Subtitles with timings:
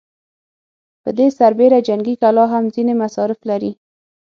[1.03, 3.71] پر دې سربېره جنګي کلا هم ځينې مصارف لري.